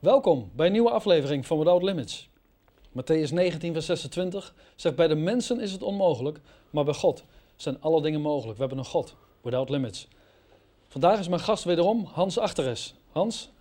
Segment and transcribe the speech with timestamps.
[0.00, 2.28] Welkom bij een nieuwe aflevering van Without Limits.
[2.90, 7.24] Matthäus 19, vers 26 zegt: Bij de mensen is het onmogelijk, maar bij God
[7.56, 8.54] zijn alle dingen mogelijk.
[8.58, 10.08] We hebben een God, Without Limits.
[10.88, 12.94] Vandaag is mijn gast wederom Hans Achteres.
[13.10, 13.52] Hans,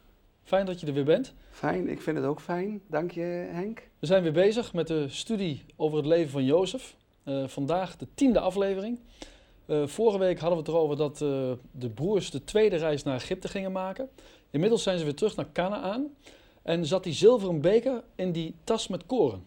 [0.43, 1.33] fijn dat je er weer bent.
[1.49, 2.81] Fijn, ik vind het ook fijn.
[2.87, 3.89] Dank je, Henk.
[3.99, 6.95] We zijn weer bezig met de studie over het leven van Jozef.
[7.25, 8.99] Uh, vandaag de tiende aflevering.
[9.65, 13.15] Uh, vorige week hadden we het erover dat uh, de broers de tweede reis naar
[13.15, 14.09] Egypte gingen maken.
[14.49, 16.07] Inmiddels zijn ze weer terug naar Canaan.
[16.61, 19.45] En zat die zilveren beker in die tas met koren.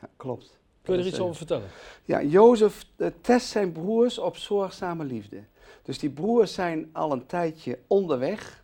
[0.00, 0.58] Ja, klopt.
[0.82, 1.68] Kun je er iets over vertellen?
[2.04, 2.86] Ja, Jozef
[3.20, 5.42] test zijn broers op zorgzame liefde.
[5.82, 8.62] Dus die broers zijn al een tijdje onderweg.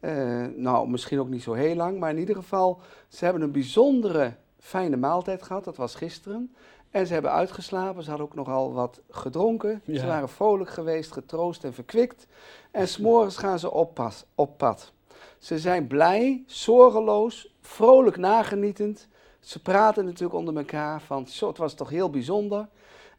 [0.00, 3.52] Uh, nou, misschien ook niet zo heel lang, maar in ieder geval, ze hebben een
[3.52, 5.64] bijzondere fijne maaltijd gehad.
[5.64, 6.54] Dat was gisteren.
[6.90, 8.02] En ze hebben uitgeslapen.
[8.02, 9.82] Ze hadden ook nogal wat gedronken.
[9.84, 10.00] Ja.
[10.00, 12.26] Ze waren vrolijk geweest, getroost en verkwikt.
[12.70, 14.92] En s'morgens gaan ze op, pas, op pad.
[15.38, 19.08] Ze zijn blij, zorgeloos, vrolijk nagenietend.
[19.40, 22.68] Ze praten natuurlijk onder elkaar van, zo, het was toch heel bijzonder.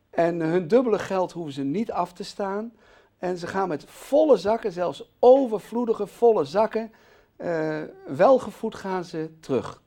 [0.09, 2.73] En hun dubbele geld hoeven ze niet af te staan.
[3.17, 6.91] En ze gaan met volle zakken, zelfs overvloedige volle zakken,
[7.37, 9.81] uh, welgevoed gaan ze terug.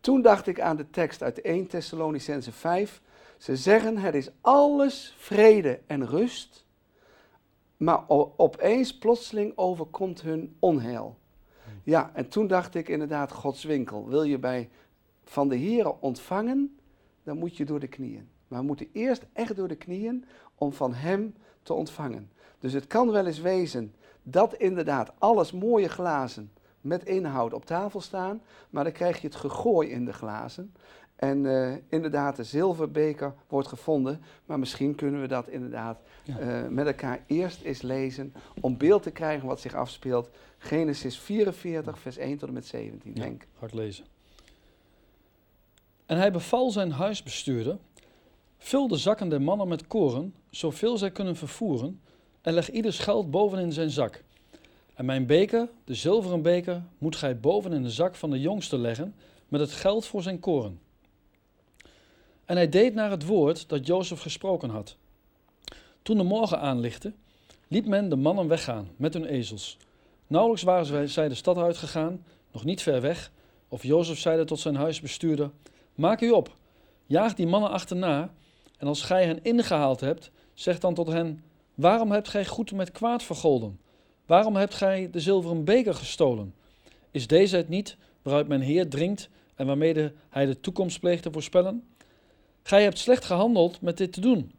[0.00, 3.02] Toen dacht ik aan de tekst uit 1 Thessalonicense 5.
[3.38, 6.66] Ze zeggen, het is alles vrede en rust,
[7.76, 8.04] maar
[8.36, 11.18] opeens plotseling overkomt hun onheil.
[11.84, 14.08] Ja, en toen dacht ik inderdaad, Gods winkel.
[14.08, 14.70] Wil je bij
[15.24, 16.78] van de Here ontvangen,
[17.22, 18.28] dan moet je door de knieën.
[18.48, 22.30] Maar we moeten eerst echt door de knieën om van Hem te ontvangen.
[22.58, 28.00] Dus het kan wel eens wezen dat inderdaad alles mooie glazen met inhoud op tafel
[28.00, 30.74] staan, maar dan krijg je het gegooi in de glazen.
[31.16, 36.86] En uh, inderdaad, de zilverbeker wordt gevonden, maar misschien kunnen we dat inderdaad uh, met
[36.86, 40.30] elkaar eerst eens lezen om beeld te krijgen wat zich afspeelt.
[40.58, 44.04] Genesis 44, vers 1 tot en met 17, ja, ik lezen.
[46.06, 47.78] En hij beval zijn huisbestuurder,
[48.58, 52.00] vul de zakken der mannen met koren, zoveel zij kunnen vervoeren,
[52.40, 54.22] en leg ieders geld bovenin zijn zak.
[54.94, 58.78] En mijn beker, de zilveren beker, moet gij boven in de zak van de jongste
[58.78, 59.14] leggen,
[59.48, 60.80] met het geld voor zijn koren.
[62.44, 64.96] En hij deed naar het woord dat Jozef gesproken had.
[66.02, 67.12] Toen de morgen aanlichtte,
[67.68, 69.76] liet men de mannen weggaan met hun ezels.
[70.26, 73.30] Nauwelijks waren zij de stad uitgegaan, nog niet ver weg,
[73.68, 75.50] of Jozef zeide tot zijn huisbestuurder:
[75.94, 76.56] Maak u op,
[77.06, 78.34] jaag die mannen achterna,
[78.78, 81.44] en als gij hen ingehaald hebt, zeg dan tot hen:
[81.74, 83.80] Waarom hebt gij goed met kwaad vergolden?
[84.26, 86.54] Waarom hebt gij de zilveren beker gestolen?
[87.10, 91.32] Is deze het niet waaruit mijn Heer drinkt en waarmede hij de toekomst pleegt te
[91.32, 91.84] voorspellen?
[92.66, 94.52] Gij hebt slecht gehandeld met dit te doen.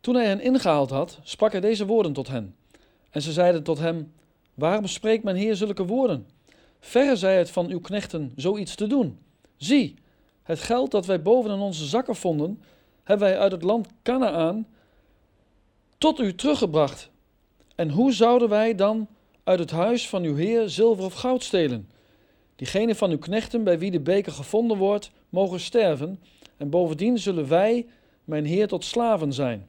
[0.00, 2.54] Toen hij hen ingehaald had, sprak hij deze woorden tot hen.
[3.10, 4.12] En ze zeiden tot hem:
[4.54, 6.26] Waarom spreekt mijn Heer zulke woorden?
[6.80, 9.18] Verre zij het van uw knechten zoiets te doen.
[9.56, 9.94] Zie,
[10.42, 12.62] het geld dat wij boven in onze zakken vonden,
[13.04, 14.66] hebben wij uit het land Canaan
[15.98, 17.10] tot u teruggebracht.
[17.74, 19.08] En hoe zouden wij dan
[19.44, 21.90] uit het huis van uw Heer zilver of goud stelen?
[22.56, 26.20] Diegene van uw knechten bij wie de beker gevonden wordt, mogen sterven,
[26.62, 27.86] en bovendien zullen wij,
[28.24, 29.68] mijn Heer, tot slaven zijn.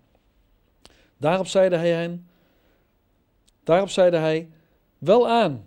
[1.17, 2.27] Daarop zeide hij hen,
[3.63, 4.49] daarop zeide hij,
[4.97, 5.65] wel aan,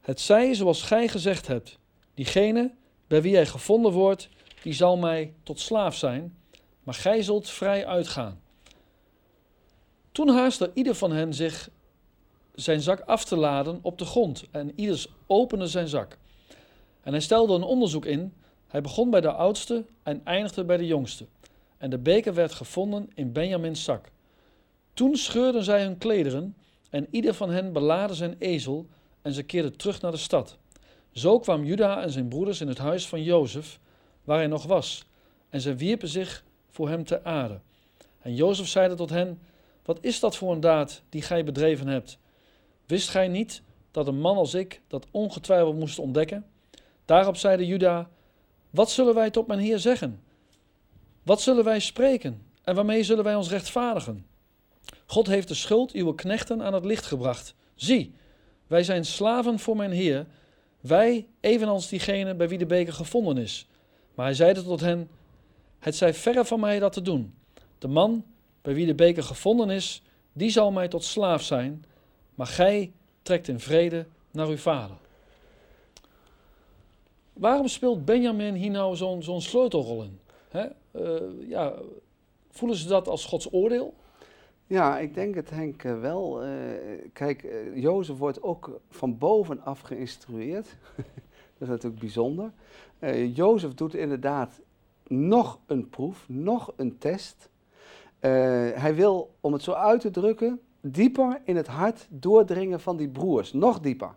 [0.00, 1.78] het zij zoals gij gezegd hebt,
[2.14, 2.70] diegene
[3.06, 4.28] bij wie hij gevonden wordt,
[4.62, 6.36] die zal mij tot slaaf zijn,
[6.82, 8.40] maar gij zult vrij uitgaan.
[10.12, 11.70] Toen haastte ieder van hen zich
[12.54, 16.18] zijn zak af te laden op de grond en ieders opende zijn zak.
[17.02, 18.32] En hij stelde een onderzoek in
[18.72, 21.26] hij begon bij de oudste en eindigde bij de jongste.
[21.78, 24.10] En de beker werd gevonden in Benjamins zak.
[24.94, 26.56] Toen scheurden zij hun klederen
[26.90, 28.86] en ieder van hen belaadde zijn ezel
[29.22, 30.58] en ze keerden terug naar de stad.
[31.10, 33.80] Zo kwam Juda en zijn broeders in het huis van Jozef,
[34.24, 35.04] waar hij nog was,
[35.48, 37.60] en zij wierpen zich voor hem ter aarde.
[38.20, 39.40] En Jozef zeide tot hen,
[39.84, 42.18] wat is dat voor een daad die gij bedreven hebt?
[42.86, 46.46] Wist gij niet dat een man als ik dat ongetwijfeld moest ontdekken?
[47.04, 48.10] Daarop zeide Juda,
[48.72, 50.22] wat zullen wij tot mijn Heer zeggen?
[51.22, 52.42] Wat zullen wij spreken?
[52.64, 54.26] En waarmee zullen wij ons rechtvaardigen?
[55.06, 57.54] God heeft de schuld uw knechten aan het licht gebracht.
[57.74, 58.14] Zie,
[58.66, 60.26] wij zijn slaven voor mijn Heer,
[60.80, 63.68] wij evenals diegene bij wie de beker gevonden is.
[64.14, 65.08] Maar hij zeide tot hen,
[65.78, 67.34] het zij verre van mij dat te doen.
[67.78, 68.24] De man
[68.62, 70.02] bij wie de beker gevonden is,
[70.32, 71.84] die zal mij tot slaaf zijn,
[72.34, 72.92] maar gij
[73.22, 74.96] trekt in vrede naar uw vader.
[77.42, 80.18] Waarom speelt Benjamin hier nou zo'n sleutelrol in?
[80.48, 80.66] Hè?
[80.92, 81.74] Uh, ja,
[82.50, 83.94] voelen ze dat als Gods oordeel?
[84.66, 86.44] Ja, ik denk het Henk uh, wel.
[86.44, 86.50] Uh,
[87.12, 90.76] kijk, Jozef wordt ook van bovenaf geïnstrueerd.
[91.58, 92.52] Dat is natuurlijk bijzonder.
[93.34, 94.60] Jozef doet inderdaad
[95.06, 97.48] nog een proef, nog een test.
[98.20, 103.08] Hij wil, om het zo uit te drukken, dieper in het hart doordringen van die
[103.08, 103.52] broers.
[103.52, 104.14] Nog dieper.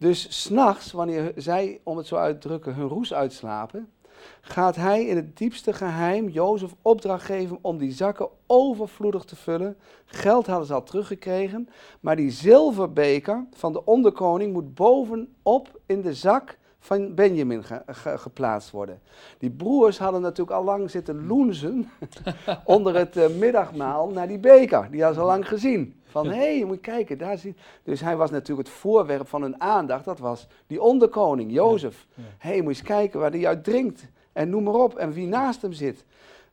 [0.00, 3.92] Dus s'nachts, wanneer zij, om het zo uit te drukken, hun roes uitslapen,
[4.40, 9.76] gaat hij in het diepste geheim Jozef opdracht geven om die zakken overvloedig te vullen.
[10.04, 11.68] Geld hadden ze al teruggekregen,
[12.00, 19.00] maar die zilverbeker van de onderkoning moet bovenop in de zak van Benjamin geplaatst worden.
[19.38, 21.90] Die broers hadden natuurlijk al lang zitten loenzen
[22.64, 24.88] onder het uh, middagmaal naar die beker.
[24.90, 26.00] Die hadden ze al lang gezien.
[26.04, 27.58] Van hé, hey, je moet kijken, daar zit.
[27.82, 30.04] Dus hij was natuurlijk het voorwerp van hun aandacht.
[30.04, 32.06] Dat was die onderkoning, Jozef.
[32.14, 34.06] Hé, hey, moet je eens kijken waar hij uit drinkt.
[34.32, 34.94] En noem maar op.
[34.94, 36.04] En wie naast hem zit.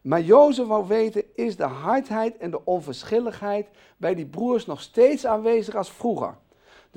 [0.01, 5.25] Maar Jozef wou weten, is de hardheid en de onverschilligheid bij die broers nog steeds
[5.25, 6.35] aanwezig als vroeger?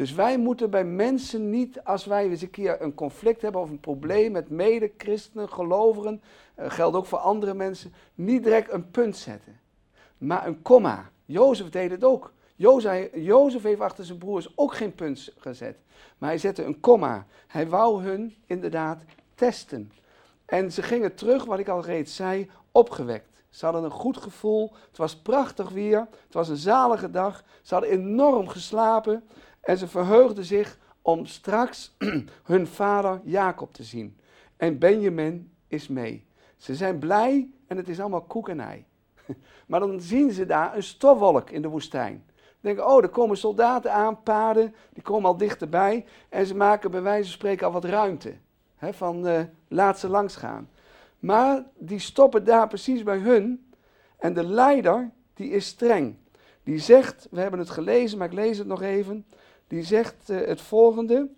[0.01, 3.71] Dus wij moeten bij mensen niet, als wij eens een keer een conflict hebben of
[3.71, 6.23] een probleem met mede-christenen, gelovigen,
[6.59, 9.61] uh, geldt ook voor andere mensen, niet direct een punt zetten,
[10.19, 11.11] maar een komma.
[11.25, 12.33] Jozef deed het ook.
[13.15, 15.77] Jozef heeft achter zijn broers ook geen punt gezet,
[16.19, 17.27] maar hij zette een komma.
[17.47, 19.03] Hij wou hun inderdaad
[19.35, 19.93] testen.
[20.45, 23.29] En ze gingen terug, wat ik al reeds zei, opgewekt.
[23.51, 27.45] Ze hadden een goed gevoel, het was prachtig weer, het was een zalige dag.
[27.63, 29.25] Ze hadden enorm geslapen
[29.71, 31.97] en ze verheugden zich om straks
[32.53, 34.17] hun vader Jacob te zien.
[34.57, 36.27] En Benjamin is mee.
[36.57, 38.85] Ze zijn blij en het is allemaal koek en ei.
[39.67, 42.25] Maar dan zien ze daar een stofwolk in de woestijn.
[42.61, 46.05] Denken, oh, er komen soldaten aan, paarden, die komen al dichterbij.
[46.29, 48.35] En ze maken bij wijze van spreken al wat ruimte.
[48.81, 50.69] Van uh, laat ze langs gaan.
[51.19, 53.71] Maar die stoppen daar precies bij hun.
[54.19, 56.17] En de leider, die is streng.
[56.63, 59.27] Die zegt, we hebben het gelezen, maar ik lees het nog even
[59.71, 61.29] die zegt uh, het volgende.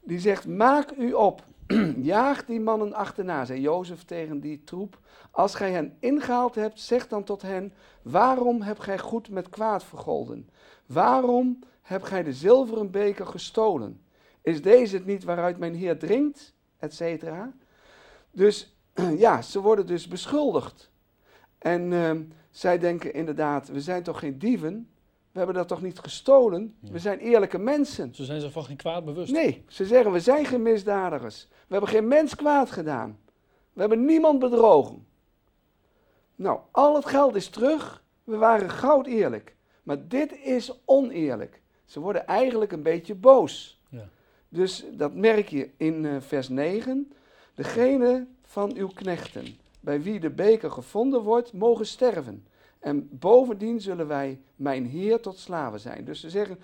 [0.00, 1.44] Die zegt, maak u op,
[2.14, 4.98] jaag die mannen achterna, zei Jozef tegen die troep.
[5.30, 7.72] Als gij hen ingehaald hebt, zeg dan tot hen,
[8.02, 10.48] waarom hebt gij goed met kwaad vergolden?
[10.86, 14.00] Waarom hebt gij de zilveren beker gestolen?
[14.42, 16.54] Is deze het niet waaruit mijn heer drinkt?
[16.78, 17.52] Etcetera.
[18.30, 18.76] Dus
[19.24, 20.90] ja, ze worden dus beschuldigd.
[21.58, 22.10] En uh,
[22.50, 24.88] zij denken inderdaad, we zijn toch geen dieven?
[25.36, 26.76] We hebben dat toch niet gestolen?
[26.80, 28.14] We zijn eerlijke mensen.
[28.14, 29.32] Ze zijn zich van geen kwaad bewust.
[29.32, 31.48] Nee, ze zeggen we zijn geen misdadigers.
[31.50, 33.18] We hebben geen mens kwaad gedaan.
[33.72, 35.06] We hebben niemand bedrogen.
[36.34, 38.04] Nou, al het geld is terug.
[38.24, 39.56] We waren goud eerlijk.
[39.82, 41.60] Maar dit is oneerlijk.
[41.84, 43.80] Ze worden eigenlijk een beetje boos.
[43.88, 44.08] Ja.
[44.48, 47.12] Dus dat merk je in uh, vers 9.
[47.54, 49.44] Degene van uw knechten,
[49.80, 52.46] bij wie de beker gevonden wordt, mogen sterven.
[52.86, 56.04] En bovendien zullen wij mijn Heer tot slaven zijn.
[56.04, 56.58] Dus ze zeggen,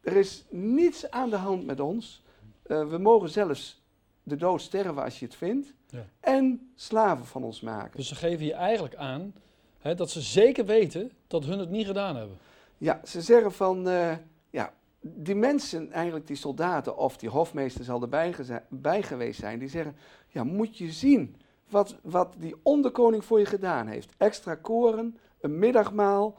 [0.00, 2.22] er is niets aan de hand met ons.
[2.66, 3.82] Uh, we mogen zelfs
[4.22, 5.74] de dood sterven als je het vindt.
[5.86, 6.06] Ja.
[6.20, 7.96] En slaven van ons maken.
[7.96, 9.34] Dus ze geven hier eigenlijk aan
[9.78, 12.36] hè, dat ze zeker weten dat hun het niet gedaan hebben.
[12.78, 14.16] Ja, ze zeggen van, uh,
[14.50, 18.34] ja, die mensen, eigenlijk die soldaten of die hofmeesters al erbij
[18.68, 19.96] bij geweest zijn, die zeggen,
[20.28, 21.36] ja, moet je zien
[21.70, 24.14] wat, wat die onderkoning voor je gedaan heeft.
[24.16, 26.38] Extra koren, een middagmaal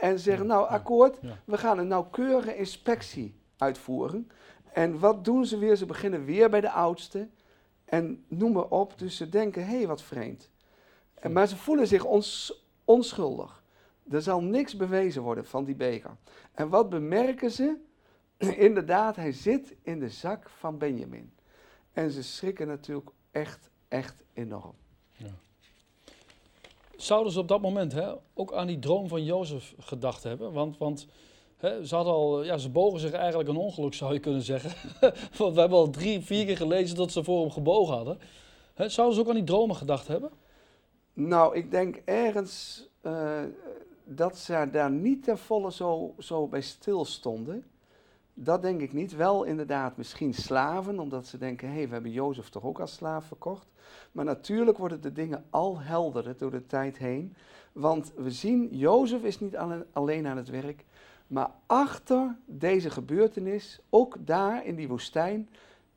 [0.00, 4.30] en zeggen, nou akkoord, we gaan een nauwkeurige inspectie uitvoeren.
[4.72, 5.76] En wat doen ze weer?
[5.76, 7.28] Ze beginnen weer bij de oudste
[7.84, 8.98] en noem maar op.
[8.98, 10.50] Dus ze denken, hé, hey, wat vreemd.
[11.14, 13.64] En, maar ze voelen zich ons, onschuldig.
[14.10, 16.16] Er zal niks bewezen worden van die beker.
[16.52, 17.76] En wat bemerken ze?
[18.68, 21.32] Inderdaad, hij zit in de zak van Benjamin.
[21.92, 24.74] En ze schrikken natuurlijk echt echt enorm.
[25.16, 25.34] Ja.
[26.96, 30.52] Zouden ze op dat moment hè, ook aan die droom van Jozef gedacht hebben?
[30.52, 31.06] Want, want
[31.56, 34.70] hè, ze, hadden al, ja, ze bogen zich eigenlijk een ongeluk, zou je kunnen zeggen.
[35.38, 38.18] want we hebben al drie, vier keer gelezen dat ze voor hem gebogen hadden.
[38.74, 40.30] Hè, zouden ze ook aan die dromen gedacht hebben?
[41.12, 43.42] Nou, ik denk ergens uh,
[44.04, 47.64] dat ze daar niet ten volle zo, zo bij stilstonden.
[48.38, 49.16] Dat denk ik niet.
[49.16, 52.94] Wel inderdaad misschien slaven, omdat ze denken, hé, hey, we hebben Jozef toch ook als
[52.94, 53.66] slaaf verkocht.
[54.12, 57.34] Maar natuurlijk worden de dingen al helderder door de tijd heen.
[57.72, 59.56] Want we zien, Jozef is niet
[59.92, 60.84] alleen aan het werk,
[61.26, 65.48] maar achter deze gebeurtenis, ook daar in die woestijn,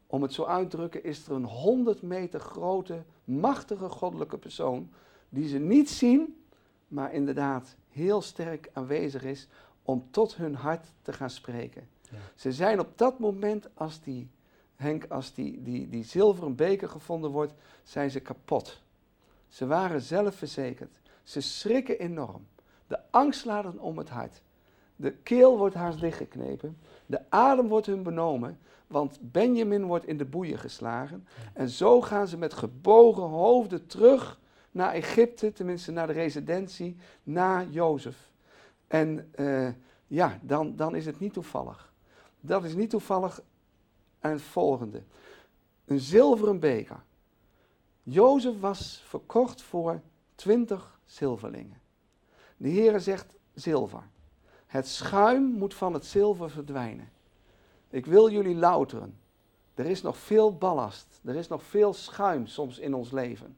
[0.07, 4.89] om het zo uit te drukken, is er een 100 meter grote, machtige goddelijke persoon,
[5.29, 6.43] die ze niet zien,
[6.87, 9.47] maar inderdaad heel sterk aanwezig is
[9.83, 11.87] om tot hun hart te gaan spreken.
[12.35, 14.29] Ze zijn op dat moment, als die,
[14.75, 18.81] Henk, als die, die, die zilveren beker gevonden wordt, zijn ze kapot.
[19.47, 20.99] Ze waren zelfverzekerd.
[21.23, 22.47] Ze schrikken enorm.
[22.87, 24.41] De angst laat hen om het hart.
[24.95, 26.77] De keel wordt haast dichtgeknepen.
[27.05, 28.59] De adem wordt hun benomen.
[28.87, 31.27] want Benjamin wordt in de boeien geslagen.
[31.53, 34.39] En zo gaan ze met gebogen hoofden terug
[34.71, 38.29] naar Egypte, tenminste naar de residentie, naar Jozef.
[38.87, 39.69] En uh,
[40.07, 41.88] ja, dan, dan is het niet toevallig.
[42.39, 43.41] Dat is niet toevallig
[44.19, 45.03] en het volgende.
[45.85, 47.03] Een zilveren beker.
[48.03, 50.01] Jozef was verkocht voor
[50.35, 51.81] twintig zilverlingen.
[52.57, 54.03] De Heere zegt zilver.
[54.65, 57.09] Het schuim moet van het zilver verdwijnen.
[57.89, 59.17] Ik wil jullie louteren.
[59.73, 61.19] Er is nog veel ballast.
[61.23, 63.57] Er is nog veel schuim soms in ons leven.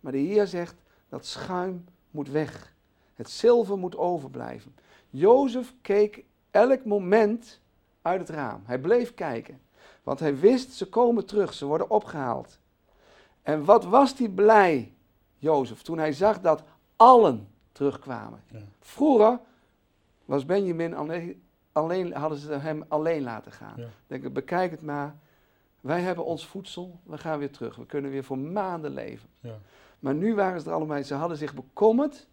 [0.00, 0.74] Maar de Heer zegt
[1.08, 2.74] dat schuim moet weg.
[3.14, 4.74] Het zilver moet overblijven.
[5.10, 7.60] Jozef keek elk moment
[8.06, 8.62] uit het raam.
[8.64, 9.60] Hij bleef kijken.
[10.02, 12.58] Want hij wist, ze komen terug, ze worden opgehaald.
[13.42, 14.94] En wat was hij blij,
[15.36, 16.62] Jozef, toen hij zag dat
[16.96, 18.42] allen terugkwamen.
[18.80, 19.38] Vroeger
[20.24, 23.74] was Benjamin alleen, alleen, hadden ze hem alleen laten gaan.
[23.76, 23.86] Ja.
[24.06, 25.16] Denk, bekijk het maar.
[25.80, 27.76] Wij hebben ons voedsel, we gaan weer terug.
[27.76, 29.28] We kunnen weer voor maanden leven.
[29.40, 29.58] Ja.
[29.98, 32.26] Maar nu waren ze er allemaal, ze hadden zich bekommerd.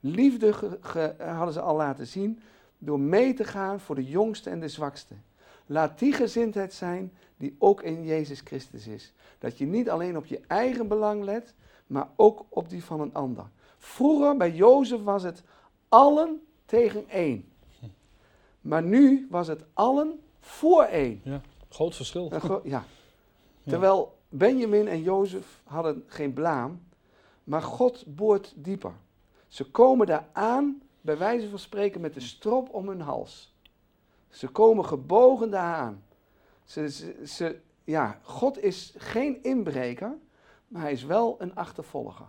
[0.00, 0.78] Liefde
[1.18, 2.40] hadden ze al laten zien
[2.78, 5.14] door mee te gaan voor de jongste en de zwakste.
[5.66, 9.12] Laat die gezindheid zijn die ook in Jezus Christus is.
[9.38, 11.54] Dat je niet alleen op je eigen belang let,
[11.86, 13.44] maar ook op die van een ander.
[13.78, 15.42] Vroeger bij Jozef was het
[15.88, 17.48] allen tegen één.
[18.60, 21.20] Maar nu was het allen voor één.
[21.24, 22.32] Ja, groot verschil.
[22.64, 22.84] ja.
[23.64, 26.80] Terwijl Benjamin en Jozef hadden geen blaam,
[27.44, 28.92] maar God boort dieper.
[29.48, 33.54] Ze komen daar aan, bij wijze van spreken, met de strop om hun hals.
[34.28, 36.04] Ze komen gebogen daar aan.
[36.64, 40.16] Ze, ze, ze, ja, God is geen inbreker,
[40.68, 42.26] maar hij is wel een achtervolger.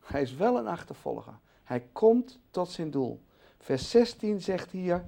[0.00, 1.38] Hij is wel een achtervolger.
[1.64, 3.20] Hij komt tot zijn doel.
[3.58, 5.04] Vers 16 zegt hier,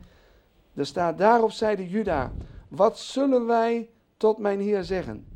[0.75, 2.32] er staat daarop zeide Juda,
[2.68, 5.26] wat zullen wij tot mijn Heer zeggen?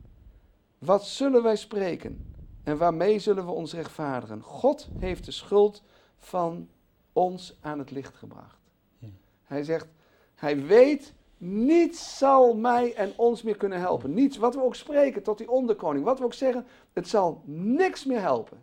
[0.79, 2.35] Wat zullen wij spreken?
[2.63, 4.43] En waarmee zullen we ons rechtvaardigen?
[4.43, 5.83] God heeft de schuld
[6.19, 6.69] van
[7.13, 8.59] ons aan het licht gebracht.
[8.99, 9.07] Hm.
[9.45, 9.87] Hij zegt,
[10.35, 14.15] hij weet, niets zal mij en ons meer kunnen helpen.
[14.15, 18.05] Niets, wat we ook spreken tot die onderkoning, wat we ook zeggen, het zal niks
[18.05, 18.63] meer helpen.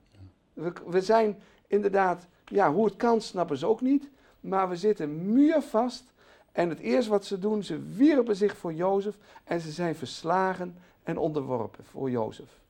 [0.53, 5.34] We, we zijn inderdaad, ja, hoe het kan snappen ze ook niet, maar we zitten
[5.34, 6.03] muurvast.
[6.51, 10.77] En het eerste wat ze doen, ze wierpen zich voor Jozef en ze zijn verslagen
[11.03, 12.62] en onderworpen voor Jozef.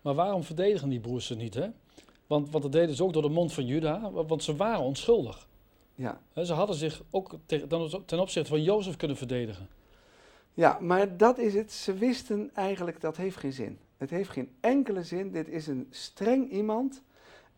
[0.00, 1.70] Maar waarom verdedigen die broers ze niet, hè?
[2.30, 5.48] Want, want dat deden ze ook door de mond van Juda, want ze waren onschuldig.
[5.94, 6.20] Ja.
[6.34, 7.34] ze hadden zich ook
[8.06, 9.68] ten opzichte van Jozef kunnen verdedigen.
[10.54, 11.72] Ja, maar dat is het.
[11.72, 13.78] Ze wisten eigenlijk dat heeft geen zin.
[13.96, 15.30] Het heeft geen enkele zin.
[15.30, 17.02] Dit is een streng iemand.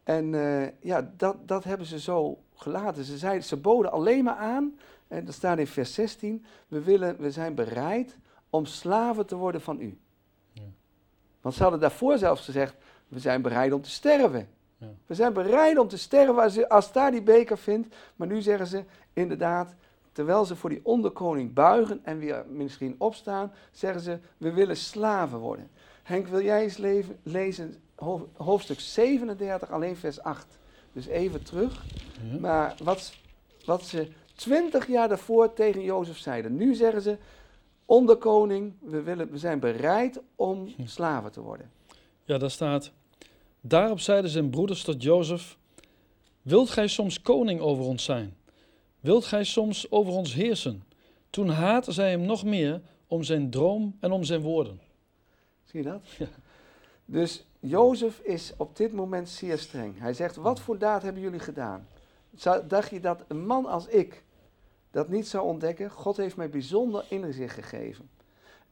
[0.02, 3.04] En uh, ja, dat, dat hebben ze zo gelaten.
[3.04, 7.16] Ze, zeiden, ze boden alleen maar aan, en dat staat in vers 16, we, willen,
[7.20, 8.18] we zijn bereid
[8.50, 9.98] om slaven te worden van u.
[10.52, 10.62] Ja.
[11.40, 12.74] Want ze hadden daarvoor zelfs gezegd,
[13.08, 14.48] we zijn bereid om te sterven.
[14.82, 14.88] Ja.
[15.06, 17.94] We zijn bereid om te sterven als, als daar die beker vindt.
[18.16, 19.74] Maar nu zeggen ze inderdaad,
[20.12, 25.38] terwijl ze voor die onderkoning buigen en weer misschien opstaan, zeggen ze, we willen slaven
[25.38, 25.70] worden.
[26.02, 27.74] Henk, wil jij eens leven, lezen
[28.36, 30.46] hoofdstuk 37, alleen vers 8.
[30.92, 31.84] Dus even terug.
[32.40, 33.14] Maar wat,
[33.64, 36.56] wat ze twintig jaar daarvoor tegen Jozef zeiden.
[36.56, 37.18] Nu zeggen ze,
[37.84, 40.86] onderkoning, we, willen, we zijn bereid om hm.
[40.86, 41.70] slaven te worden.
[42.24, 42.92] Ja, daar staat,
[43.62, 45.59] daarop zeiden zijn broeders tot Jozef,
[46.42, 48.37] wilt gij soms koning over ons zijn?
[49.00, 50.85] Wilt gij soms over ons heersen?
[51.31, 54.81] Toen haatte zij hem nog meer om zijn droom en om zijn woorden.
[55.64, 56.02] Zie je dat?
[56.19, 56.26] Ja.
[57.04, 59.99] Dus Jozef is op dit moment zeer streng.
[59.99, 61.88] Hij zegt, wat voor daad hebben jullie gedaan?
[62.69, 64.25] Dacht je dat een man als ik
[64.90, 65.90] dat niet zou ontdekken?
[65.90, 68.11] God heeft mij bijzonder inzicht gegeven.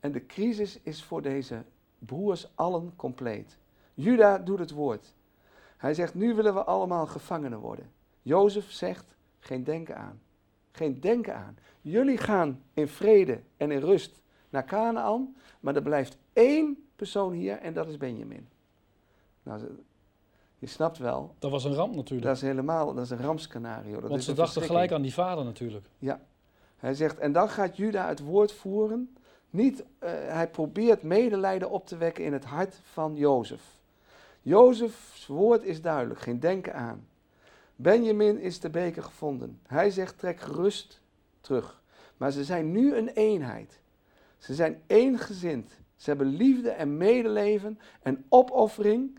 [0.00, 1.62] En de crisis is voor deze
[1.98, 3.58] broers allen compleet.
[4.00, 5.14] Juda doet het woord.
[5.76, 7.90] Hij zegt, nu willen we allemaal gevangenen worden.
[8.22, 10.20] Jozef zegt, geen denken aan.
[10.72, 11.58] Geen denken aan.
[11.80, 17.58] Jullie gaan in vrede en in rust naar Canaan, maar er blijft één persoon hier
[17.58, 18.48] en dat is Benjamin.
[19.42, 19.60] Nou,
[20.58, 21.34] je snapt wel.
[21.38, 22.26] Dat was een ramp natuurlijk.
[22.26, 24.00] Dat is helemaal, dat is een rampscenario.
[24.00, 25.86] Want ze dachten gelijk aan die vader natuurlijk.
[25.98, 26.20] Ja.
[26.76, 29.16] Hij zegt, en dan gaat Juda het woord voeren.
[29.50, 33.79] Niet, uh, hij probeert medelijden op te wekken in het hart van Jozef.
[34.42, 37.08] Jozefs woord is duidelijk, geen denken aan.
[37.76, 39.60] Benjamin is de beker gevonden.
[39.66, 41.00] Hij zegt, trek gerust
[41.40, 41.82] terug.
[42.16, 43.80] Maar ze zijn nu een eenheid.
[44.38, 45.70] Ze zijn ééngezind.
[45.96, 49.18] Ze hebben liefde en medeleven en opoffering.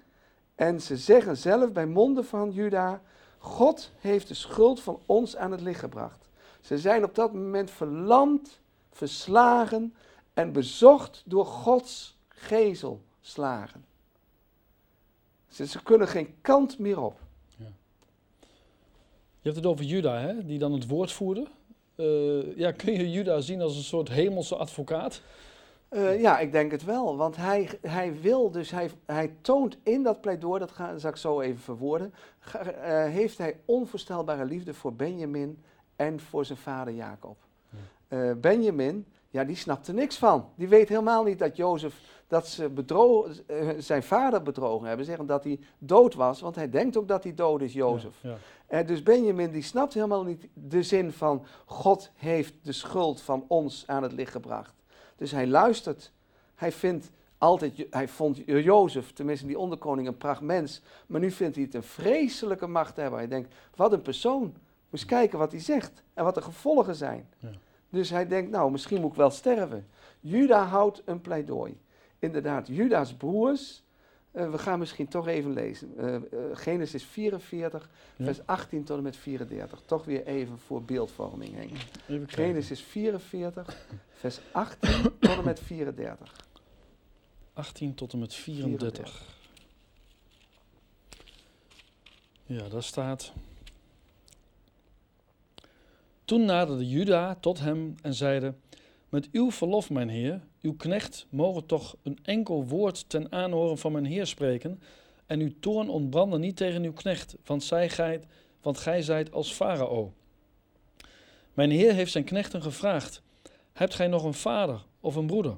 [0.56, 3.02] En ze zeggen zelf bij monden van Juda:
[3.38, 6.30] God heeft de schuld van ons aan het licht gebracht.
[6.62, 8.62] Ze zijn op dat moment verlamd,
[8.92, 9.96] verslagen.
[10.34, 13.86] en bezocht door Gods gezelslagen.
[15.52, 17.20] Ze, ze kunnen geen kant meer op.
[19.42, 21.48] Je hebt het over Juda, hè, die dan het woord voerde.
[21.96, 25.22] Eh, ja, kun je Juda zien als een soort hemelse advocaat?
[25.90, 27.18] Uh, ja, ik denk het wel.
[27.18, 31.16] Want hij, hij wil dus, hij, hij toont in dat pleidooi, dat ga, zal ik
[31.16, 35.64] zo even verwoorden, ga, uh, heeft hij onvoorstelbare liefde voor Benjamin
[35.96, 37.38] en voor zijn vader Jacob.
[38.10, 40.50] Uh, Benjamin, ja, die snapt er niks van.
[40.56, 41.96] Die weet helemaal niet dat Jozef,
[42.28, 43.36] dat ze bedrogen,
[43.84, 47.34] zijn vader bedrogen hebben, zeggen dat hij dood was, want hij denkt ook dat hij
[47.34, 48.16] dood is, Jozef.
[48.22, 48.38] Ja,
[48.70, 48.84] ja.
[48.84, 53.84] dus Benjamin, die snapt helemaal niet de zin van God heeft de schuld van ons
[53.88, 54.74] aan het licht gebracht.
[55.16, 56.12] Dus hij luistert.
[56.56, 60.82] Hij vindt altijd, hij vond Jozef, tenminste die onderkoning, een pracht mens.
[61.08, 63.20] Maar nu vindt hij het een vreselijke macht hebben.
[63.20, 64.54] Hij denkt, wat een persoon.
[64.90, 67.28] Moet kijken wat hij zegt en wat de gevolgen zijn.
[67.38, 67.50] Ja.
[67.92, 69.88] Dus hij denkt, nou, misschien moet ik wel sterven.
[70.20, 71.80] Juda houdt een pleidooi.
[72.20, 73.84] Inderdaad, Juda's broers.
[74.34, 75.94] Uh, we gaan misschien toch even lezen.
[75.98, 76.20] Uh, uh,
[76.54, 78.26] Genesis 44, ja.
[78.26, 79.82] vers 18 tot en met 34.
[79.86, 82.30] Toch weer even voor beeldvorming, Henk.
[82.30, 86.36] Genesis 44, vers 18 tot en met 34.
[87.54, 89.10] 18 tot en met 34.
[89.10, 89.40] 34.
[92.46, 93.34] Ja, daar staat.
[96.32, 98.54] Toen naderde Juda tot hem en zeide:
[99.10, 103.92] Met uw verlof, mijn heer, uw knecht mogen toch een enkel woord ten aanhoren van
[103.92, 104.82] mijn heer spreken,
[105.26, 108.22] en uw toorn ontbranden niet tegen uw knecht, want, zij gij,
[108.62, 110.14] want gij zijt als farao.
[111.54, 113.22] Mijn heer heeft zijn knechten gevraagd:
[113.74, 115.58] Hebt gij nog een vader of een broeder?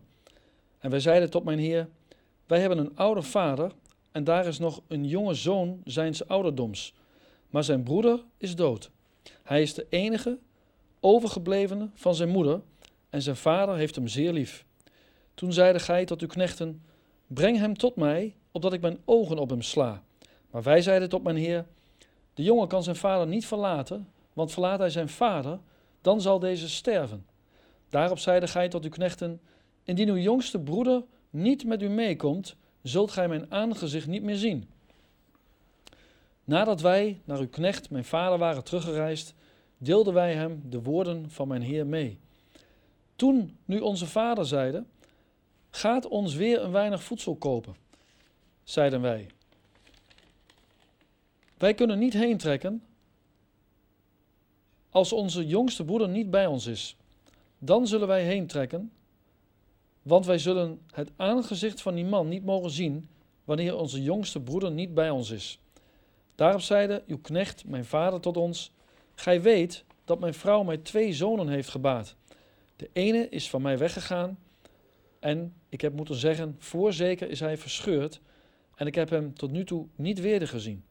[0.80, 1.90] En wij zeiden tot mijn heer:
[2.46, 3.72] Wij hebben een oude vader,
[4.12, 6.94] en daar is nog een jonge zoon zijns ouderdoms,
[7.50, 8.92] maar zijn broeder is dood.
[9.44, 10.40] Hij is de enige
[11.04, 12.62] overgeblevene van zijn moeder,
[13.10, 14.66] en zijn vader heeft hem zeer lief.
[15.34, 16.82] Toen zeide gij tot uw knechten:
[17.28, 20.04] Breng hem tot mij, opdat ik mijn ogen op hem sla.
[20.52, 21.66] Maar wij zeiden tot mijn heer:
[22.34, 25.60] De jongen kan zijn vader niet verlaten, want verlaat hij zijn vader,
[26.02, 27.26] dan zal deze sterven.
[27.90, 29.42] Daarop zeide gij tot uw knechten:
[29.84, 34.70] Indien uw jongste broeder niet met u meekomt, zult gij mijn aangezicht niet meer zien.
[36.44, 39.34] Nadat wij naar uw knecht, mijn vader, waren teruggereisd,
[39.84, 42.20] deelden wij hem de woorden van mijn Heer mee.
[43.16, 44.84] Toen nu onze vader zeide:
[45.70, 47.76] Gaat ons weer een weinig voedsel kopen,
[48.64, 49.28] zeiden wij.
[51.58, 52.84] Wij kunnen niet heen trekken
[54.90, 56.98] als onze jongste broeder niet bij ons is.
[57.60, 58.92] Dan zullen wij heen trekken,
[60.02, 63.10] want wij zullen het aangezicht van die man niet mogen zien
[63.44, 65.60] wanneer onze jongste broeder niet bij ons is.
[66.36, 68.72] Daarop zeide uw knecht, mijn vader, tot ons:
[69.16, 72.16] Gij weet dat mijn vrouw mij twee zonen heeft gebaat.
[72.76, 74.38] De ene is van mij weggegaan
[75.20, 78.22] en ik heb moeten zeggen, voorzeker is hij verscheurd
[78.76, 80.84] en ik heb hem tot nu toe niet weerder gezien.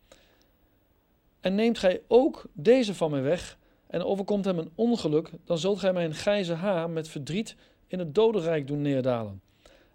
[1.41, 5.79] En neemt gij ook deze van mij weg en overkomt hem een ongeluk, dan zult
[5.79, 7.57] gij mijn grijze haar met verdriet
[7.87, 9.41] in het dodenrijk doen neerdalen.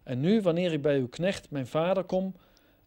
[0.04, 2.34] En nu, wanneer ik bij uw knecht, mijn vader, kom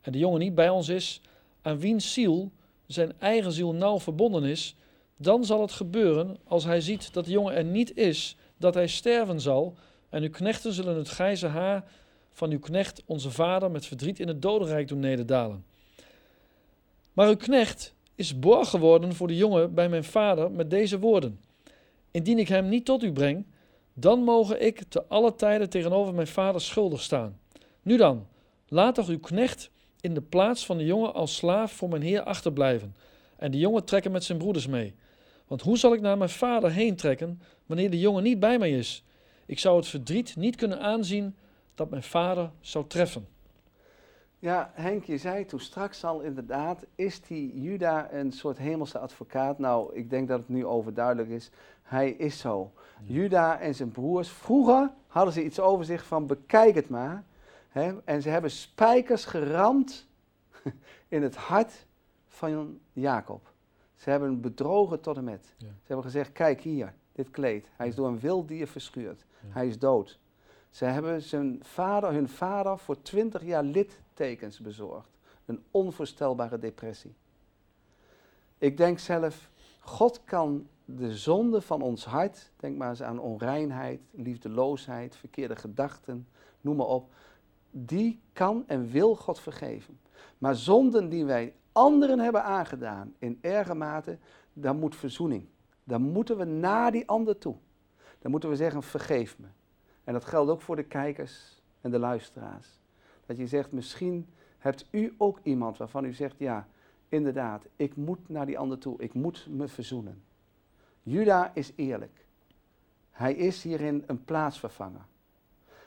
[0.01, 1.21] en de jongen niet bij ons is,
[1.63, 2.51] aan wiens ziel
[2.87, 4.77] zijn eigen ziel nauw verbonden is,
[5.23, 8.87] dan zal het gebeuren, als hij ziet dat de jongen er niet is, dat hij
[8.87, 9.75] sterven zal,
[10.09, 11.85] en uw knechten zullen het grijze haar
[12.33, 15.65] van uw knecht, onze vader, met verdriet in het dodenrijk doen nederdalen.
[17.13, 21.41] Maar uw knecht is borg geworden voor de jongen bij mijn vader met deze woorden.
[22.11, 23.47] Indien ik hem niet tot u breng,
[23.95, 27.39] dan mogen ik te alle tijden tegenover mijn vader schuldig staan.
[27.83, 28.27] Nu dan,
[28.69, 32.23] laat toch uw knecht in de plaats van de jongen als slaaf voor mijn heer
[32.23, 32.95] achterblijven,
[33.37, 34.95] en de jongen trekken met zijn broeders mee.
[35.51, 38.71] Want hoe zal ik naar mijn vader heen trekken wanneer de jongen niet bij mij
[38.71, 39.05] is?
[39.47, 41.37] Ik zou het verdriet niet kunnen aanzien
[41.75, 43.29] dat mijn vader zou treffen.
[44.39, 49.59] Ja, Henk, je zei toen straks al inderdaad, is die Juda een soort hemelse advocaat?
[49.59, 51.51] Nou, ik denk dat het nu overduidelijk is.
[51.83, 52.73] Hij is zo.
[53.03, 57.25] Juda en zijn broers, vroeger hadden ze iets over zich van bekijk het maar.
[57.69, 57.93] Hè?
[58.05, 60.07] En ze hebben spijkers geramd
[61.09, 61.87] in het hart
[62.29, 63.50] van Jacob.
[64.01, 65.55] Ze hebben bedrogen tot en met.
[65.59, 67.71] Ze hebben gezegd, kijk hier, dit kleed.
[67.77, 69.25] Hij is door een wild dier verschuurd.
[69.47, 70.19] Hij is dood.
[70.71, 75.09] Ze hebben zijn vader, hun vader voor twintig jaar littekens bezorgd.
[75.45, 77.15] Een onvoorstelbare depressie.
[78.59, 84.01] Ik denk zelf, God kan de zonde van ons hart, denk maar eens aan onreinheid,
[84.11, 86.29] liefdeloosheid, verkeerde gedachten,
[86.61, 87.13] noem maar op,
[87.71, 90.01] die kan en wil God vergeven.
[90.39, 94.19] Maar zonden die wij anderen hebben aangedaan in erge mate,
[94.53, 95.47] dan moet verzoening.
[95.85, 97.57] Dan moeten we naar die ander toe.
[98.19, 99.47] Dan moeten we zeggen, vergeef me.
[100.05, 102.79] En dat geldt ook voor de kijkers en de luisteraars.
[103.27, 104.29] Dat je zegt, misschien
[104.59, 106.69] hebt u ook iemand waarvan u zegt, ja,
[107.09, 110.23] inderdaad, ik moet naar die ander toe, ik moet me verzoenen.
[111.03, 112.27] Juda is eerlijk.
[113.11, 115.05] Hij is hierin een plaatsvervanger.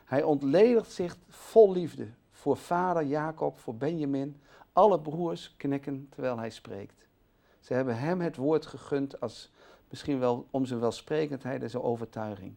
[0.05, 4.41] Hij ontledigt zich vol liefde voor vader Jacob, voor Benjamin.
[4.73, 7.07] Alle broers knikken terwijl hij spreekt.
[7.59, 9.51] Ze hebben hem het woord gegund als
[9.89, 12.53] misschien wel om zijn welsprekendheid en zijn overtuiging.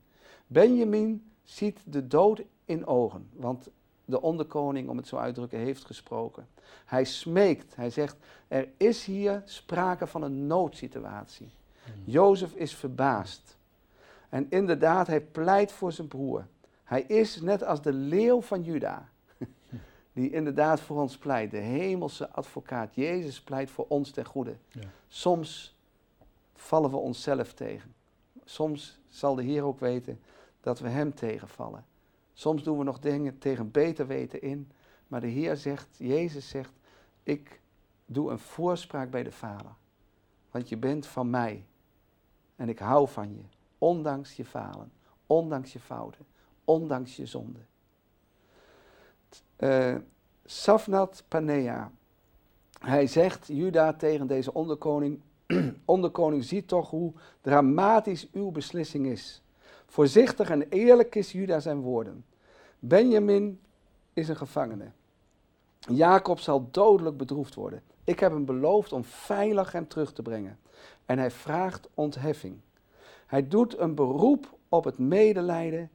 [0.47, 3.69] Benjamin ziet de dood in ogen, want
[4.05, 6.49] de onderkoning, om het zo uit te drukken, heeft gesproken.
[6.85, 8.17] Hij smeekt, hij zegt,
[8.49, 11.51] er is hier sprake van een noodsituatie.
[11.85, 12.03] Hmm.
[12.05, 13.57] Jozef is verbaasd.
[14.29, 16.47] En inderdaad, hij pleit voor zijn broer.
[16.85, 19.09] Hij is net als de leeuw van Juda,
[20.17, 21.51] die inderdaad voor ons pleit.
[21.51, 24.57] De hemelse advocaat, Jezus pleit voor ons ten goede.
[24.69, 24.81] Ja.
[25.09, 25.77] Soms
[26.55, 27.95] vallen we onszelf tegen.
[28.45, 30.21] Soms zal de Heer ook weten
[30.61, 31.85] dat we Hem tegenvallen.
[32.33, 34.71] Soms doen we nog dingen tegen beter weten in.
[35.09, 36.73] Maar de Heer zegt, Jezus zegt,
[37.23, 37.61] ik
[38.07, 39.75] doe een voorspraak bij de Vader.
[40.51, 41.65] Want je bent van mij.
[42.57, 43.43] En ik hou van je.
[43.79, 44.93] Ondanks je falen.
[45.27, 46.27] Ondanks je fouten.
[46.65, 47.61] Ondanks je zonde.
[49.59, 49.95] Uh,
[50.45, 51.91] Safnat Panea.
[52.81, 55.21] Hij zegt, Juda tegen deze onderkoning.
[55.85, 59.43] onderkoning, zie toch hoe dramatisch uw beslissing is.
[59.87, 62.25] Voorzichtig en eerlijk is Juda zijn woorden.
[62.79, 63.61] Benjamin
[64.13, 64.91] is een gevangene.
[65.79, 67.83] Jacob zal dodelijk bedroefd worden.
[68.05, 70.59] Ik heb hem beloofd om veilig hem terug te brengen.
[71.05, 72.61] En hij vraagt ontheffing.
[73.27, 75.91] Hij doet een beroep op het medelijden.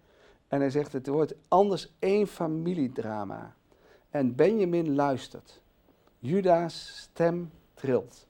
[0.52, 3.56] En hij zegt: Het wordt anders één familiedrama.
[4.10, 5.62] En Benjamin luistert.
[6.20, 8.28] Juda's stem trilt.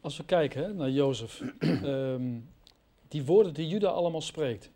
[0.00, 2.38] Als we kijken naar Jozef, ehm,
[3.08, 4.70] die woorden die Juda allemaal spreekt.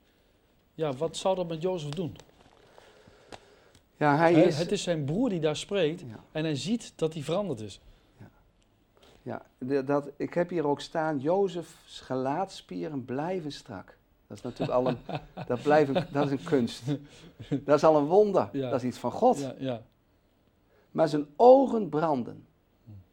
[0.74, 2.16] Ja, wat zou dat met Jozef doen?
[3.96, 4.58] Ja, hij is...
[4.58, 6.02] Het is zijn broer die daar spreekt
[6.32, 7.80] en hij ziet dat hij veranderd is.
[9.22, 14.00] Ja, ja dat, ik heb hier ook staan, Jozefs gelaatspieren blijven strak.
[14.34, 14.98] Dat is natuurlijk al een,
[15.46, 16.82] dat blijven, dat is een kunst.
[17.64, 19.38] Dat is al een wonder, dat is iets van God.
[19.38, 19.82] Ja, ja.
[20.90, 22.46] Maar zijn ogen branden.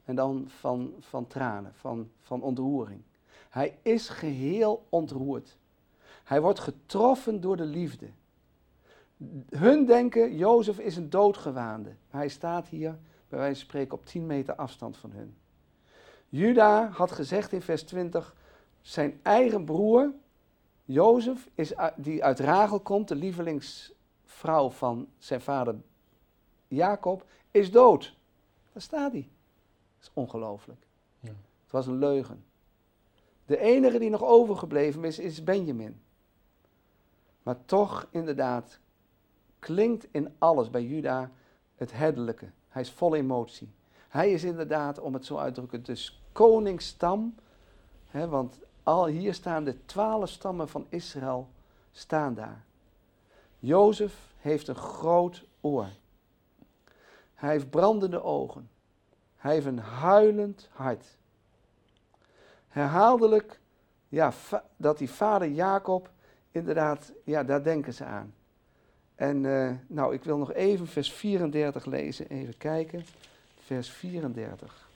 [0.03, 3.01] En dan van, van tranen, van, van ontroering.
[3.49, 5.58] Hij is geheel ontroerd.
[6.23, 8.08] Hij wordt getroffen door de liefde.
[9.49, 11.89] Hun denken, Jozef is een doodgewaande.
[11.89, 15.36] Maar hij staat hier, bij wijze van spreken, op 10 meter afstand van hun.
[16.29, 18.36] Juda had gezegd in vers 20,
[18.82, 20.13] zijn eigen broer,
[20.91, 25.75] Jozef, is, die uit Rachel komt, de lievelingsvrouw van zijn vader
[26.67, 28.15] Jacob, is dood.
[28.73, 29.30] Daar staat hij.
[29.97, 30.86] Dat is ongelooflijk.
[31.19, 31.30] Ja.
[31.63, 32.43] Het was een leugen.
[33.45, 36.02] De enige die nog overgebleven is, is Benjamin.
[37.43, 38.80] Maar toch, inderdaad,
[39.60, 41.32] klinkt in alles bij Juda
[41.75, 42.52] het herderlijke.
[42.67, 43.69] Hij is vol emotie.
[44.08, 47.36] Hij is inderdaad, om het zo uit te drukken, dus koningsstam.
[48.08, 51.49] Hè, want al hier staan de twaalf stammen van Israël,
[51.91, 52.63] staan daar.
[53.60, 55.88] Jozef heeft een groot oor.
[57.36, 58.69] Hij heeft brandende ogen.
[59.38, 61.06] Hij heeft een huilend hart.
[62.67, 63.60] Herhaaldelijk,
[64.10, 64.34] ja,
[64.78, 66.10] dat die vader Jacob,
[66.52, 68.34] inderdaad, ja, daar denken ze aan.
[69.15, 73.06] En uh, nou, ik wil nog even vers 34 lezen, even kijken.
[73.65, 74.89] Vers 34.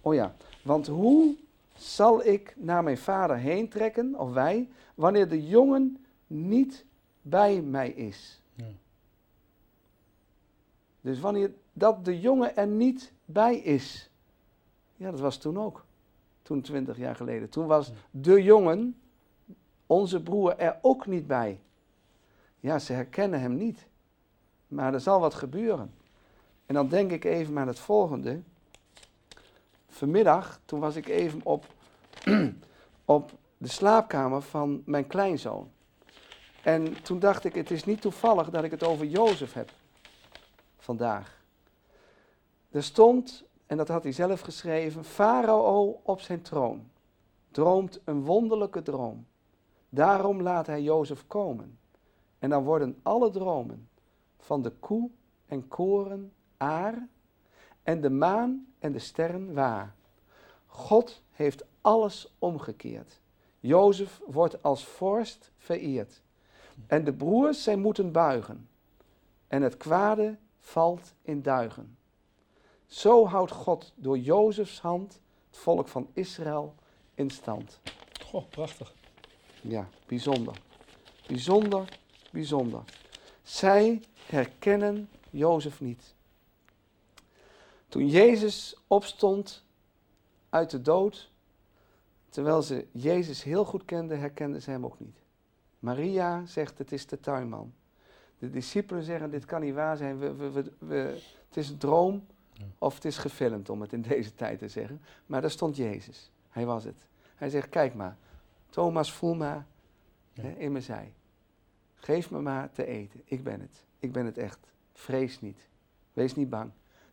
[0.00, 1.36] Oh ja, want hoe
[1.80, 6.84] zal ik naar mijn vader heen trekken, of wij, wanneer de jongen niet
[7.22, 8.42] bij mij is?
[8.54, 8.64] Ja.
[11.00, 14.10] Dus wanneer dat de jongen er niet bij is.
[14.96, 15.84] Ja, dat was toen ook.
[16.42, 17.48] Toen 20 jaar geleden.
[17.48, 19.00] Toen was de jongen,
[19.86, 21.60] onze broer, er ook niet bij.
[22.60, 23.86] Ja, ze herkennen hem niet.
[24.68, 25.92] Maar er zal wat gebeuren.
[26.66, 28.40] En dan denk ik even aan het volgende.
[29.90, 31.66] Vanmiddag, toen was ik even op,
[33.04, 35.70] op de slaapkamer van mijn kleinzoon.
[36.62, 39.70] En toen dacht ik, het is niet toevallig dat ik het over Jozef heb
[40.78, 41.42] vandaag.
[42.70, 46.90] Er stond, en dat had hij zelf geschreven, Farao op zijn troon
[47.50, 49.26] droomt een wonderlijke droom.
[49.88, 51.78] Daarom laat hij Jozef komen.
[52.38, 53.88] En dan worden alle dromen
[54.38, 55.10] van de koe
[55.46, 57.08] en koren aar
[57.82, 59.94] en de maan en de sterren waar.
[60.66, 63.20] God heeft alles omgekeerd.
[63.60, 66.22] Jozef wordt als vorst vereerd.
[66.86, 68.68] En de broers zij moeten buigen.
[69.48, 71.96] En het kwade valt in duigen.
[72.86, 76.74] Zo houdt God door Jozefs hand het volk van Israël
[77.14, 77.80] in stand.
[78.24, 78.94] Goh, prachtig.
[79.62, 80.60] Ja, bijzonder.
[81.26, 81.98] Bijzonder,
[82.32, 82.82] bijzonder.
[83.42, 86.14] Zij herkennen Jozef niet.
[87.90, 89.64] Toen Jezus opstond
[90.48, 91.30] uit de dood,
[92.28, 95.16] terwijl ze Jezus heel goed kenden, herkenden ze hem ook niet.
[95.78, 97.72] Maria zegt, het is de tuinman.
[98.38, 100.94] De discipelen zeggen, dit kan niet waar zijn, we, we, we,
[101.48, 102.26] het is een droom
[102.78, 105.00] of het is gefilmd, om het in deze tijd te zeggen.
[105.26, 107.06] Maar daar stond Jezus, hij was het.
[107.34, 108.16] Hij zegt, kijk maar,
[108.68, 109.66] Thomas, voel maar
[110.32, 111.12] hè, in mijn zij.
[111.94, 113.84] Geef me maar te eten, ik ben het.
[113.98, 114.58] Ik ben het echt.
[114.92, 115.68] Vrees niet.
[116.12, 116.70] Wees niet bang.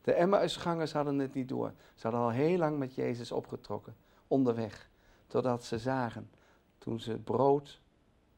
[0.08, 1.74] De Emmausgangers hadden het niet door.
[1.96, 3.96] Ze hadden al heel lang met Jezus opgetrokken,
[4.28, 4.90] onderweg.
[5.28, 6.30] Totdat ze zagen,
[6.78, 7.82] toen ze brood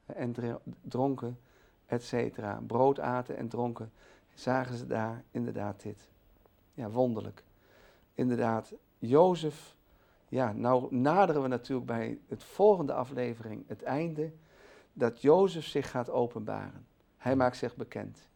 [0.06, 0.36] en
[0.82, 1.40] dronken,
[1.86, 3.92] et cetera, brood aten en dronken,
[4.34, 6.10] zagen ze daar inderdaad dit.
[6.74, 7.44] Ja, wonderlijk.
[8.14, 9.76] Inderdaad, Jozef,
[10.28, 14.32] ja, nou naderen we natuurlijk bij het volgende aflevering, het einde,
[14.94, 16.86] dat Jozef zich gaat openbaren.
[17.18, 18.30] Hij maakt zich bekend.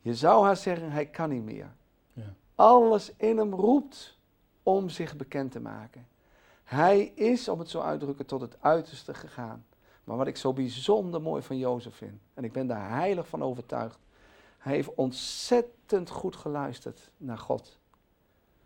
[0.00, 1.72] Je zou haar zeggen, hij kan niet meer.
[2.12, 2.34] Ja.
[2.58, 4.18] Alles in hem roept
[4.62, 6.08] om zich bekend te maken.
[6.64, 9.66] Hij is, om het zo uit te drukken, tot het uiterste gegaan.
[10.04, 13.42] Maar wat ik zo bijzonder mooi van Jozef vind, en ik ben daar heilig van
[13.42, 13.98] overtuigd,
[14.58, 17.78] hij heeft ontzettend goed geluisterd naar God.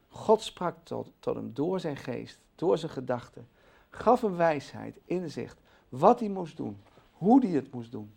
[0.08, 3.48] God sprak tot, tot hem door zijn geest, door zijn gedachten,
[3.90, 8.12] gaf hem wijsheid, inzicht, wat hij moest doen, hoe hij het moest doen.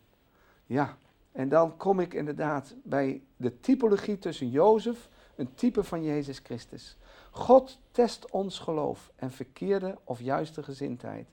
[0.65, 0.97] Ja,
[1.31, 6.97] en dan kom ik inderdaad bij de typologie tussen Jozef, een type van Jezus Christus.
[7.31, 11.27] God test ons geloof en verkeerde of juiste gezindheid.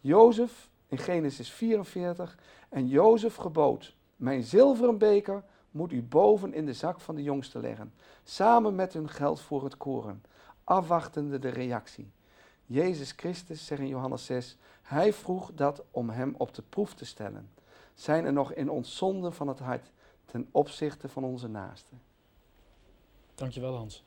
[0.00, 6.72] Jozef in Genesis 44 en Jozef gebood, mijn zilveren beker moet u boven in de
[6.72, 7.92] zak van de jongste leggen,
[8.24, 10.22] samen met hun geld voor het koren,
[10.64, 12.10] afwachtende de reactie.
[12.66, 17.04] Jezus Christus, zegt in Johannes 6, hij vroeg dat om hem op de proef te
[17.04, 17.50] stellen
[18.00, 19.90] zijn er nog in ons zonden van het hart
[20.24, 22.00] ten opzichte van onze naasten.
[23.40, 24.02] Dankjewel Hans.